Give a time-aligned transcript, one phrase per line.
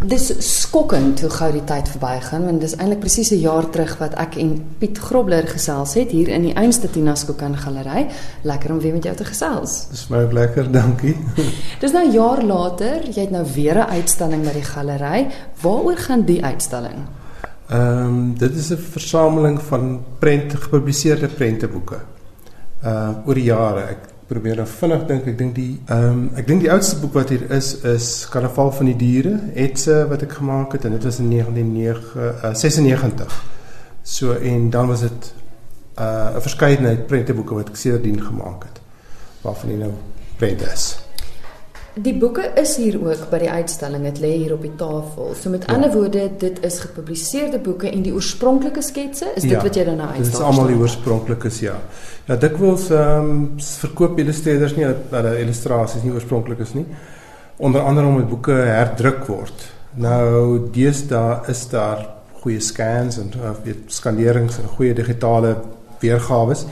[0.00, 4.14] Dis skokkend hoe gou die tyd verbygaan want dis eintlik presies 'n jaar terug wat
[4.16, 8.06] ek en Piet Grobler gesels het hier in die Einste Tina Skokan Galery.
[8.42, 9.88] Lekker om weer met jou te gesels.
[9.90, 11.16] Dis my ook lekker, dankie.
[11.82, 15.26] dis nou 'n jaar later, jy het nou weer 'n uitstalling by die galery.
[15.60, 17.04] Waaroor gaan die uitstalling?
[17.68, 22.00] Ehm um, dit is 'n versameling van prent gepubliseerde prenteboeke.
[22.84, 23.80] Uh oor die jare.
[23.80, 25.26] Ek probeer nou vinnig dink.
[25.32, 28.70] Ek dink die ehm um, ek dink die oudste boek wat hier is is Karnaval
[28.78, 33.26] van die diere, Etse wat ek gemaak het en dit was in 1996.
[33.26, 33.38] Uh,
[34.02, 35.32] so en dan was dit
[35.98, 38.80] 'n uh, verskeidenheid prenteboeke wat ek sedertdien gemaak het
[39.42, 39.92] waarvan jy nou
[40.36, 41.09] prent is.
[41.94, 44.04] Die boeke is hier ook by die uitstalling.
[44.06, 45.32] Dit lê hier op die tafel.
[45.34, 45.74] So met ja.
[45.74, 49.84] ander woorde, dit is gepubliseerde boeke en die oorspronklike sketse, is dit ja, wat jy
[49.88, 50.28] dan nou uitstal?
[50.30, 51.74] Dit is almal die oorspronklikes, ja.
[52.28, 56.86] Ja, dikwels ehm um, verkoop illustreerders nie hulle illustrasies nie oorspronklik is nie.
[57.58, 59.66] Onder andere omdat boeke herdruk word.
[59.98, 62.06] Nou deesdae is daar
[62.40, 65.56] goeie scans en of weet skanderings en goeie digitale
[66.00, 66.64] weergawe is.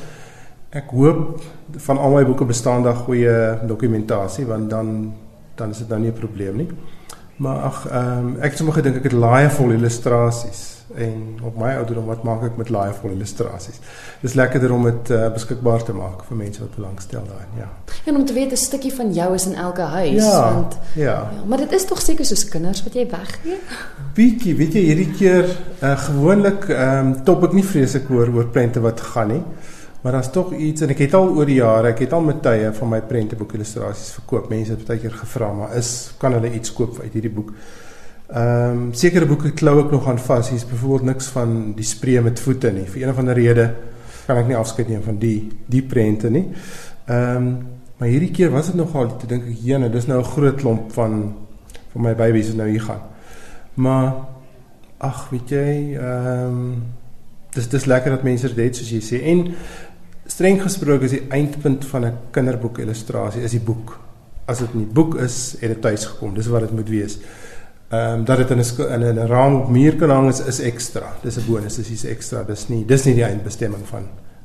[0.71, 1.41] Ek hoop
[1.87, 3.35] van al my boeke bestaan daar goeie
[3.67, 5.15] dokumentasie want dan
[5.57, 6.69] dan is dit nou nie 'n probleem nie.
[7.37, 11.59] Maar ag ehm um, ek het sommer gedink ek het laaie vol illustrasies en op
[11.61, 13.81] my ouderdom wat maak ek met laaie vol illustrasies.
[14.21, 17.69] Dis lekkerder om dit uh, beskikbaar te maak vir mense wat belangstel daarin, ja.
[18.05, 21.05] En om te weet 'n stukkie van jou is in elke huis ja, want ja.
[21.05, 23.59] ja, maar dit is tog seker soos kinders wat jy weggee.
[24.15, 25.45] Bietjie, weet jy hierdie keer
[25.83, 29.43] uh, gewoonlik ehm um, top ek nie vreeslik oor oor prente wat gaan nie.
[30.03, 32.39] Maar daar's tog iets en ek het al oor die jare, ek het al met
[32.43, 34.47] tye van my prenteboek illustrasies verkoop.
[34.51, 37.53] Mense het baie keer gevra, maar is kan hulle iets koop uit hierdie boek?
[38.29, 40.51] Ehm um, sekere boeke klou ek nog aan vas.
[40.53, 42.85] Hier's byvoorbeeld niks van die spree met voete nie.
[42.85, 43.71] Vir een of ander rede
[44.27, 46.47] kan ek nie afskeid neem van die die prente nie.
[47.07, 47.51] Ehm um,
[47.99, 50.93] maar hierdie keer was dit nogal te dink ek jene, dis nou 'n groot klomp
[50.95, 51.35] van
[51.93, 53.01] van my babies wat nou hier gaan.
[53.75, 54.13] Maar
[54.99, 56.83] ag, weet jy, ehm um,
[57.55, 59.55] dis dis lekker dat mense dit soos jy sê en
[60.39, 63.99] streng gesproke is die eindpunt van 'n kinderboek illustrasie is die boek.
[64.47, 66.35] As dit nie boek is, het dit tuis gekom.
[66.35, 67.19] Dis wat dit moet wees.
[67.91, 70.61] Ehm um, dat dit in 'n in 'n raam op muur kan hang is, is
[70.61, 71.13] ekstra.
[71.23, 72.43] Dis 'n bonus, dis iets ekstra.
[72.43, 74.03] Dis nie dis nie die eindbestemming van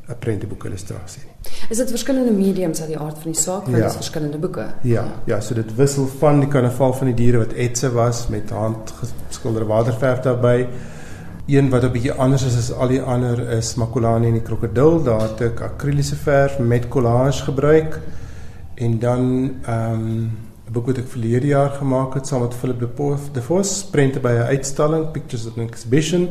[0.09, 1.51] 'n prentboek illustrasie nie.
[1.69, 3.81] Is dit verskillende mediums uit die aard van die saak, want ja.
[3.81, 4.65] dit is verskillende boeke.
[4.81, 8.49] Ja, ja, so dit wissel van die karnaval van die diere wat etse was met
[8.49, 10.67] handgeskilderde waterverf daarbey
[11.45, 15.03] een wat 'n bietjie anders is as al die ander is Makulani en die krokodil.
[15.03, 17.99] Daar het ek akriliese verf met collage gebruik.
[18.75, 20.31] En dan ehm um,
[20.67, 23.85] 'n boek wat ek verlede jaar gemaak het saam met Philip de Poef, de Vos,
[23.85, 26.29] prente by 'n uitstalling, Pictures at an Exhibition.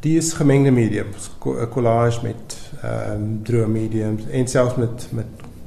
[0.00, 1.30] Die is gemengde mediums,
[1.70, 5.26] collage met ehm um, droë mediums en selfs met met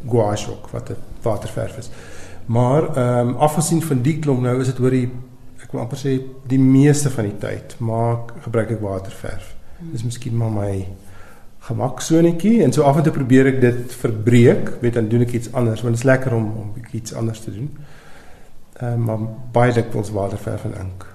[0.10, 1.90] gouache ook wat 'n waterverf is.
[2.46, 5.12] Maar ehm um, afgesien van die klomp nou is dit oor die
[5.66, 6.16] ek wil amper sê
[6.46, 9.52] die meeste van die tyd maak gebruik ek waterverf.
[9.92, 10.72] Dis miskien maar my
[11.66, 15.52] gemaksonetjie en so af en toe probeer ek dit verbreek, weet dan doen ek iets
[15.54, 17.72] anders want dit is lekker om om iets anders te doen.
[18.76, 21.08] Ehm um, maar baie dikwels waterverf en ink.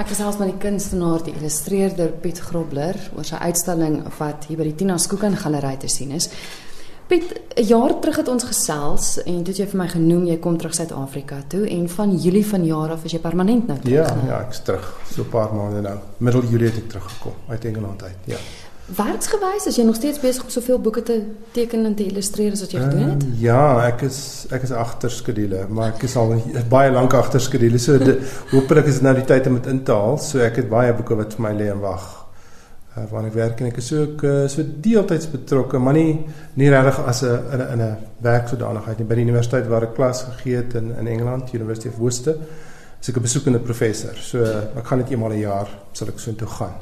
[0.00, 4.70] Ek gesels met die kunstenaar, die illustreerder Piet Grobler oor sy uitstalling wat hier by
[4.70, 6.30] die Tina Skooken Galery te sien is.
[7.10, 10.36] Piet, 'n jaar terug het ons gesels en toe het jy vir my genoem jy
[10.38, 14.08] kom terug Suid-Afrika toe en van Julie van jaar af is jy permanent nou terug.
[14.08, 15.00] Ja, ja, ek's terug.
[15.10, 15.98] So 'n paar maande nou.
[16.18, 18.16] Middel Julie het ek teruggekom uit Engeland uit.
[18.24, 18.36] Ja.
[18.96, 22.60] Werksgewys is jy nog steeds besig om soveel boeke te teken en te illustreer as
[22.60, 23.22] wat jy gedoen het?
[23.22, 27.40] Uh, ja, ek is ek is agter skedule, maar ek is al baie lank agter
[27.40, 27.78] skedule.
[27.78, 27.98] So
[28.54, 30.18] hopelik is dit nou die tyd om dit in te haal.
[30.18, 32.19] So ek het baie boeke wat vir my lê en wag
[32.96, 36.70] uh, waar ek werk en ek is ook uh, so deeltyds betrokke, maar nie nie
[36.70, 40.22] regtig as 'n in 'n in 'n werksodanigheid nie by die universiteit waar ek klas
[40.22, 42.36] gegee het in in Engeland, University of Worcester.
[43.00, 44.16] As ek 'n besoekende professor.
[44.16, 46.76] So uh, ek gaan net eenmal 'n een jaar sal ek so intoe gaan.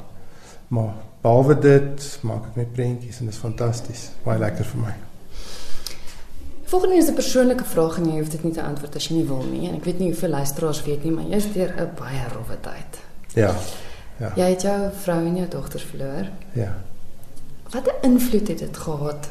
[0.67, 4.11] Maar behalwe dit maak ek net prentjies en dit is fantasties.
[4.23, 4.93] Baie lekker vir my.
[6.69, 9.27] Volgende is 'n persoonlike vraag en jy hoef dit nie te antwoord as jy nie
[9.27, 9.67] wil nie.
[9.69, 12.57] En ek weet nie hoeveel luisteraars weet nie, maar jy is deur 'n baie rowwe
[12.61, 12.99] tyd.
[13.33, 13.55] Ja.
[14.19, 14.31] Ja.
[14.35, 16.29] Jy het jou vrou en jou dogters verloor.
[16.53, 16.73] Ja.
[17.69, 19.29] Wat 'n invloed het dit gehad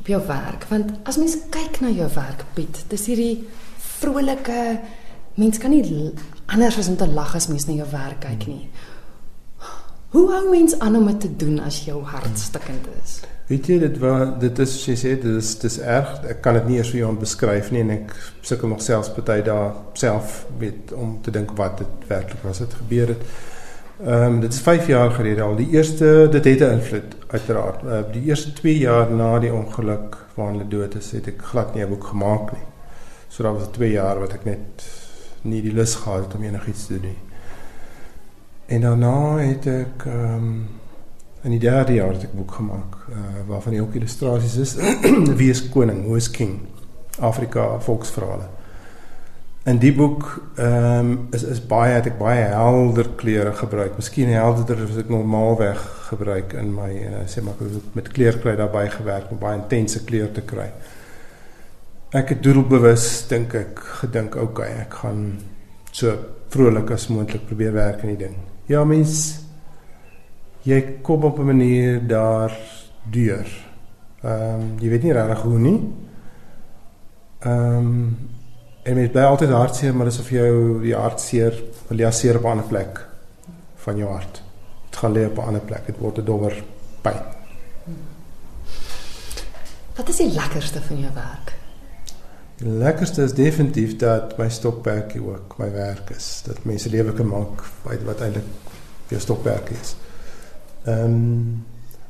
[0.00, 0.64] op jou werk?
[0.68, 4.80] Want as mens kyk na jou werk, Piet, dis hierdie vrolike
[5.34, 6.12] mens kan nie
[6.46, 8.68] anders as om te lag as mens na jou werk kyk nie.
[10.14, 13.16] Hoe hou mens aan om dit te doen as jou hart stikkend is?
[13.48, 16.12] Weet jy dit wat dit is jy sê dit is dis erg.
[16.30, 18.14] Ek kan dit nie eers vir jou beskryf nie en ek
[18.46, 22.78] sukkel nog selfs party daar self weet om te dink wat dit werklik was wat
[22.78, 23.26] gebeur het.
[24.02, 25.56] Ehm um, dit is 5 jaar gelede al.
[25.56, 27.82] Die eerste dit het 'n invloed uiteraard.
[27.82, 31.74] Uh, die eerste 2 jaar na die ongeluk waarin hulle dood is, het ek glad
[31.74, 32.66] nie 'n boek gemaak nie.
[33.28, 34.84] So daar was 2 jaar wat ek net
[35.42, 37.18] nie die lus gehad het om enigiets te doen nie.
[38.66, 40.68] En daarna het ek ehm um,
[41.42, 44.74] in die derde jaar het ek 'n boek gemaak uh, waarvan die ook illustrasies is.
[45.40, 46.04] Wie is koning?
[46.04, 46.60] Who is king?
[47.18, 48.48] Afrika volksverhale.
[49.64, 50.26] In die boek
[50.60, 53.94] ehm um, is is baie het ek baie helder kleure gebruik.
[53.96, 55.80] Miskien helderder as ek normaalweg
[56.10, 57.62] gebruik in my uh, sê maar
[57.96, 60.68] met kleurkry daarbey gewerk om baie intense kleur te kry.
[62.12, 65.24] Ek het doelbewus dink ek gedink okay, ek gaan
[65.90, 66.12] so
[66.52, 68.36] vrolik as moontlik probeer werk in die ding.
[68.68, 69.40] Ja mens
[70.68, 72.52] jy kom op 'n manier daar
[73.08, 73.48] deur.
[74.20, 75.80] Ehm um, jy weet nie regtig hoe nie.
[77.40, 78.33] Ehm um,
[78.84, 81.56] en dit bly altyd hartseer, maar dis of jou die hartseer
[81.88, 83.00] wil jy seer op 'n ander plek
[83.84, 84.42] van jou hart.
[84.90, 85.86] Dit gaan lê op 'n ander plek.
[85.86, 86.62] Dit word 'n dowwer
[87.02, 87.20] pyn.
[89.96, 91.52] Wat is die lekkerste van jou werk?
[92.56, 96.42] Die lekkerste is definitief dat my stokperdjie ook my werk is.
[96.46, 98.44] Dat mense lewe kan maak wat wat eintlik
[99.06, 99.96] vir stokperdjie is.
[100.84, 101.64] Ehm um,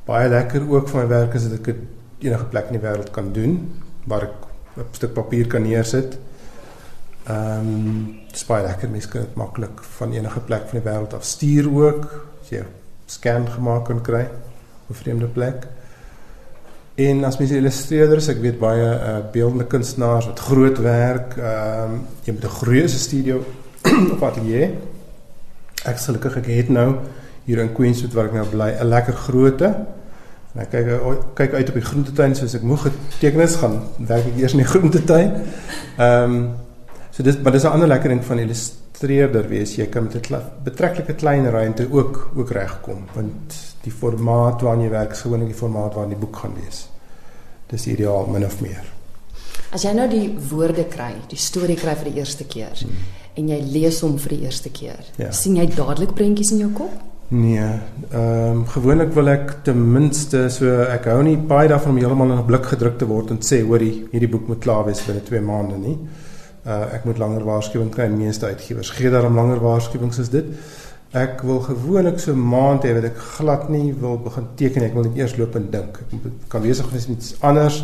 [0.04, 1.76] baie lekker ook van my werk is dat ek dit
[2.18, 4.34] enige plek in die wêreld kan doen waar ek
[4.76, 6.18] 'n stuk papier kan neersit.
[7.24, 10.88] Ehm um, dit is baie lekker mense kan dit maklik van enige plek van die
[10.90, 12.02] wêreld af stuur ook
[12.42, 12.64] as jy
[13.06, 15.66] scan gemaak kan kry op 'n vreemde plek.
[16.94, 22.06] En as mense illustreerders, ek weet baie uh, beeldende kunstenaars wat groot werk, ehm um,
[22.24, 23.44] jy moet 'n groot studio
[24.14, 24.70] of atelier.
[25.84, 26.96] Ek sal gelukkig ek het nou
[27.44, 29.74] hier in Queenswood waar ek nou bly, 'n lekker grootte.
[30.54, 34.36] En ek kyk kyk uit op die groentetuin soos ek moeg getekenis gaan werk ek
[34.38, 35.32] eers in die groentetuin.
[35.98, 36.63] Ehm um,
[37.14, 39.76] so dis maar dis 'n ander lekker ding van illustreerder wees.
[39.76, 44.90] Jy kan met 'n betreklike klein ruimte ook ook regkom want die formaat waarin jy
[44.90, 46.88] werk is gewoonlik die formaat waarin die boek gaan wees.
[47.66, 48.92] Dis ideaal min of meer.
[49.72, 52.90] As jy nou die woorde kry, die storie kry vir die eerste keer hmm.
[53.34, 55.32] en jy lees hom vir die eerste keer, ja.
[55.32, 56.92] sien jy dadelik prentjies in jou kop?
[57.34, 57.68] Nee,
[58.12, 62.30] ehm um, gewoonlik wil ek ten minste so ek hou nie baie daarvan om heeltemal
[62.30, 65.22] in 'n blik gedruk te word en sê hoor hierdie boek moet klaar wees binne
[65.24, 65.98] 2 maande nie.
[66.64, 70.46] Uh ek moet langer waarskuwing kry en meeste uitgewers gee daarom langer waarskuwings as dit.
[71.14, 75.04] Ek wil gewoonlik so maand hê wat ek glad nie wil begin teken ek wil
[75.06, 76.00] net eers loop en dink.
[76.00, 77.82] Ek kan besig wees met iets anders,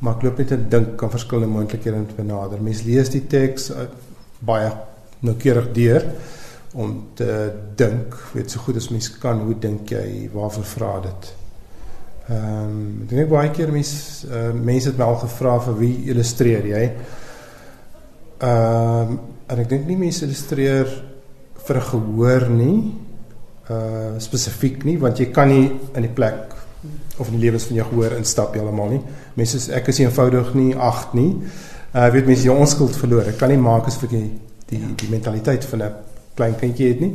[0.00, 2.60] maar ek loop net en dink kan verskillende moontlikhede benader.
[2.60, 3.86] Mens lees die teks uh,
[4.44, 4.74] baie
[5.24, 6.04] noukeurig deur
[6.76, 7.30] om te
[7.78, 11.28] dink, weet so goed as mens kan, hoe dink jy, waarvoor vra dit?
[12.26, 15.94] Ehm, um, ek dink baie keer mense uh, mense het my al gevra vir wie
[16.10, 16.82] illustreer jy?
[18.38, 20.90] Ehm, um, en ek dink nie mense illustreer
[21.66, 22.94] vir 'n gehoor nie.
[23.70, 26.54] Uh spesifiek nie, want jy kan nie in die plek
[27.18, 29.00] of in die lewens van jou gehoor instap heeltemal nie.
[29.34, 31.36] Mense sê ek is eenvoudig nie agt nie.
[31.94, 33.26] Uh weet mense jy onskuld verloor.
[33.26, 34.30] Ek kan nie maak as vir die
[34.68, 35.92] die die mentaliteit van 'n
[36.34, 37.14] klein kindjie het nie.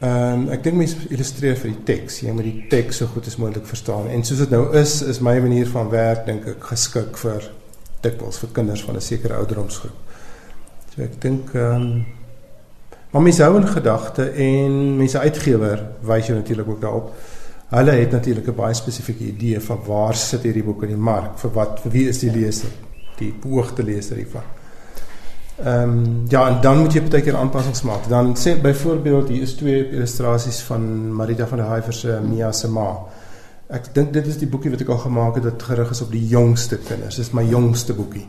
[0.00, 2.20] Ehm um, ek dink mense illustreer vir die teks.
[2.20, 4.08] Jy moet die teks so goed as moontlik verstaan.
[4.08, 7.50] En soos dit nou is, is my manier van werk dink ek geskik vir
[8.00, 9.98] dikwels vir kinders van 'n sekere ouderdomsgroep.
[10.94, 12.06] So ek dink ehm um,
[13.10, 17.12] maar mense hou in gedagte en mense uitgewer wys jy natuurlik ook daarop.
[17.70, 21.38] Hulle het natuurlik 'n baie spesifieke idee van waar sit hierdie boek in die mark,
[21.38, 22.70] vir wat vir wie is die leser?
[23.18, 24.42] Die beoogde leser hiervan.
[25.64, 28.08] Ehm um, ja, en dan moet jy baie keer aanpassings maak.
[28.08, 32.68] Dan sê byvoorbeeld hier is twee illustrasies van Marita van der Heyver se Mia se
[32.68, 32.96] ma.
[33.70, 36.10] Ek dink dit is die boekie wat ek al gemaak het wat gerig is op
[36.10, 37.16] die jongste kinders.
[37.16, 38.26] Dis my jongste boekie.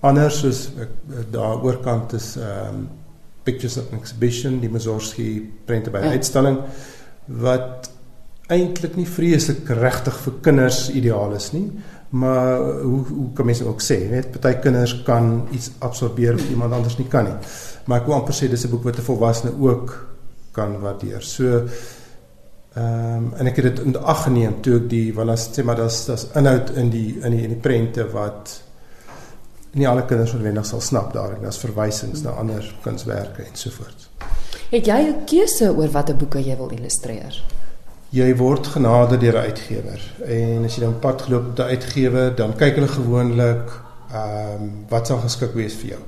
[0.00, 0.96] Anders soos ek
[1.30, 2.90] daar oorkant is ehm um,
[3.42, 5.24] Pictures of an Exhibition, die Mazorski
[5.66, 6.12] prente by ja.
[6.14, 6.60] uitstalling
[7.42, 7.88] wat
[8.52, 11.66] eintlik nie vreeslik regtig vir kinders ideaal is nie
[12.12, 16.76] maar hoe hoe kan mense ook sê weet party kinders kan iets absorbeer wat iemand
[16.76, 17.36] anders nie kan nie
[17.86, 19.94] maar ek wil amper sê dis 'n boek wat 'n volwassene ook
[20.52, 21.66] kan waardeer so
[22.74, 25.64] ehm um, en ek het dit in ag geneem toe ek die want as sê
[25.64, 28.62] maar daar's daar's inhoud in die in die in die prente wat
[29.72, 33.70] nie alle kinders noodwendig sal snap daar en daar's verwysings na ander kunswerke en so
[33.70, 34.08] voort
[34.72, 37.44] het jy 'n keuse oor watter boeke jy wil illustreer?
[38.10, 40.00] Jy word genader deur 'n uitgewer.
[40.24, 43.70] En as jy dan pad geloop met 'n uitgewer dan kyk hulle gewoonlik
[44.12, 46.00] ehm um, wat sal geskik wees vir jou.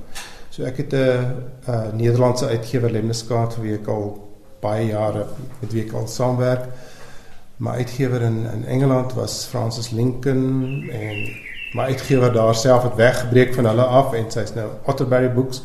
[0.49, 4.24] So ek het 'n Nederlandse uitgewer Lemneskaart wie ek al
[4.65, 5.25] baie jare
[5.61, 6.67] met wie ek al saamwerk.
[7.63, 11.21] My uitgewer in in Engeland was Francis Lincoln en
[11.75, 15.63] my uitgewer daar self het weggebreek van hulle af en sy's nou Otterbury Books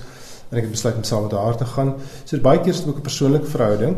[0.51, 1.95] en ek het besluit om saam met haar te gaan.
[2.25, 3.97] So baie keer is dit ook 'n persoonlike verhouding.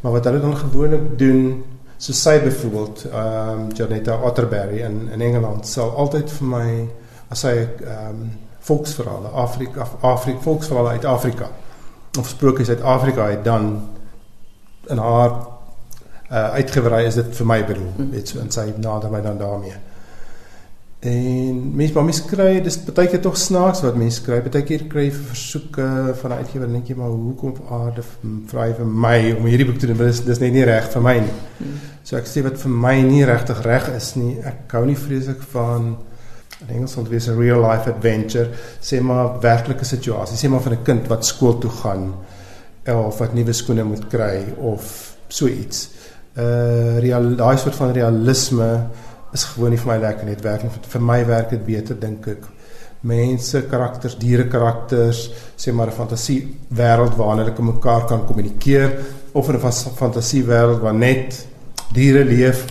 [0.00, 1.64] Maar wat hulle dan gewoonlik doen
[2.00, 6.68] so sy byvoorbeeld ehm um, Janetta Otterberry in in Engeland sal altyd vir my
[7.28, 8.30] as sy ehm um,
[8.60, 11.50] volksverhale Afrika Afrika volksverhale uit Afrika
[12.18, 13.88] of sprokies uit Afrika het dan
[14.90, 15.30] in haar
[16.30, 18.10] uh uitgewerei is dit vir my bedoel.
[18.12, 19.78] Dit so en sy nader my dan daarmee.
[21.00, 24.42] En mense maar mense kry dis baie keer tog snaaks wat mense kry.
[24.44, 25.86] Baie keer kry jy versoeke
[26.20, 28.04] van 'n uitgewer en dink jy maar hoekom aarde
[28.46, 29.96] vra vir my om hierdie boek te doen?
[29.96, 31.34] Dis dis net nie reg vir my nie.
[32.04, 34.38] So ek sê wat vir my nie regtig reg is nie.
[34.44, 35.96] Ek hou nie vreeslik van
[36.60, 38.50] in Engels sal dit wees 'n real life adventure,
[38.82, 40.36] sê maar werklike situasie.
[40.36, 42.14] Sê maar van 'n kind wat skool toe gaan
[42.88, 45.88] of wat nuwe skoene moet kry of so iets.
[46.38, 48.70] Uh real daai soort van realisme
[49.32, 50.34] is gewoon nie vir my lekker nie.
[50.34, 52.48] Dit werk nie vir my werk dit beter dink ek.
[53.00, 58.98] Mense karakters, diere karakters, sê maar 'n fantasie wêreld waarin hulle mekaar kan kommunikeer
[59.32, 59.58] of 'n
[59.96, 61.46] fantasie wêreld waar net
[61.92, 62.66] diere leef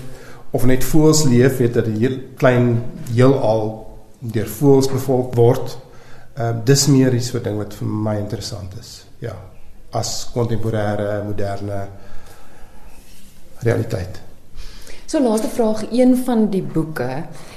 [0.52, 3.88] of net voëls leef, weet dat 'n heel klein heelal
[4.20, 5.78] deur voëls bevolk word.
[6.38, 9.06] Uh, dis meer iets wat ding wat vir my interessant is.
[9.20, 9.36] Ja,
[9.92, 11.88] as kontemporêre, moderne
[13.60, 14.22] realiteit.
[15.10, 17.08] So laaste vraag, een van die boeke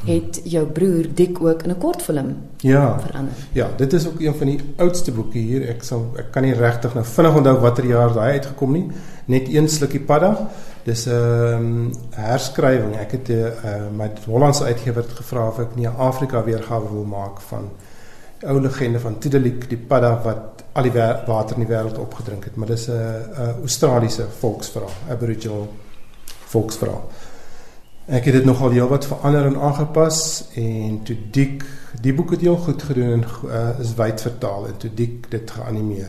[0.07, 3.35] het jou broer Dik ook in 'n kortfilm ja, verander.
[3.53, 5.69] Ja, dit is ook een van die oudste boeke hier.
[5.69, 8.91] Ek sal ek kan nie regtig nou vinnig onthou watter jaar daai uitgekom nie.
[9.25, 10.49] Net een slukkie padda.
[10.83, 12.97] Dis 'n um, herskrywing.
[12.97, 16.93] Ek het 'n uh, uh, my Hollandse uitgewer gevra of ek nie 'n Afrika weergawe
[16.93, 17.71] wil maak van
[18.43, 20.95] ou legende van Tidelik, die padda wat al die
[21.27, 25.69] water in die wêreld opgedrink het, maar dis 'n uh, Australiese volksverhaal, Aboriginal
[26.53, 27.05] volksverhaal.
[28.07, 31.65] Ek het dit nogal heelwat verander en aangepas en toe dik
[32.01, 35.51] die boek het heel goed gedoen en uh, is wyd vertaal en toe dik dit
[35.51, 36.09] geanimeer.